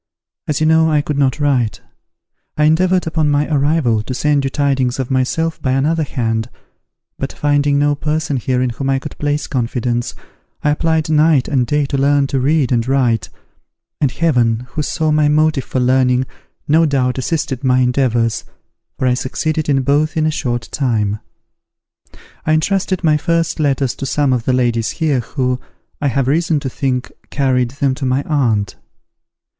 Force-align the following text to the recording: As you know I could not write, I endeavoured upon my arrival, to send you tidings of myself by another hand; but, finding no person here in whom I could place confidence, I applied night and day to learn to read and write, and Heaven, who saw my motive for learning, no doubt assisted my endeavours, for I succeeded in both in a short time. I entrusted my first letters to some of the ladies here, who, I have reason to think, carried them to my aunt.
As 0.47 0.59
you 0.59 0.65
know 0.65 0.89
I 0.89 1.01
could 1.01 1.19
not 1.19 1.39
write, 1.39 1.79
I 2.57 2.63
endeavoured 2.63 3.05
upon 3.05 3.29
my 3.29 3.47
arrival, 3.53 4.01
to 4.01 4.15
send 4.15 4.43
you 4.43 4.49
tidings 4.49 4.97
of 4.97 5.11
myself 5.11 5.61
by 5.61 5.73
another 5.73 6.01
hand; 6.01 6.49
but, 7.19 7.31
finding 7.31 7.77
no 7.77 7.93
person 7.93 8.37
here 8.37 8.63
in 8.63 8.71
whom 8.71 8.89
I 8.89 8.97
could 8.97 9.15
place 9.19 9.45
confidence, 9.45 10.15
I 10.63 10.71
applied 10.71 11.11
night 11.11 11.47
and 11.47 11.67
day 11.67 11.85
to 11.85 11.99
learn 11.99 12.25
to 12.33 12.39
read 12.39 12.71
and 12.71 12.87
write, 12.87 13.29
and 13.99 14.09
Heaven, 14.11 14.61
who 14.71 14.81
saw 14.81 15.11
my 15.11 15.27
motive 15.27 15.65
for 15.65 15.79
learning, 15.79 16.25
no 16.67 16.87
doubt 16.87 17.19
assisted 17.19 17.63
my 17.63 17.81
endeavours, 17.81 18.43
for 18.97 19.05
I 19.07 19.13
succeeded 19.13 19.69
in 19.69 19.83
both 19.83 20.17
in 20.17 20.25
a 20.25 20.31
short 20.31 20.67
time. 20.71 21.19
I 22.43 22.53
entrusted 22.53 23.03
my 23.03 23.17
first 23.17 23.59
letters 23.59 23.93
to 23.97 24.07
some 24.07 24.33
of 24.33 24.45
the 24.45 24.53
ladies 24.53 24.89
here, 24.97 25.19
who, 25.19 25.59
I 26.01 26.07
have 26.07 26.27
reason 26.27 26.59
to 26.61 26.69
think, 26.71 27.11
carried 27.29 27.69
them 27.77 27.93
to 27.93 28.05
my 28.07 28.23
aunt. 28.23 28.77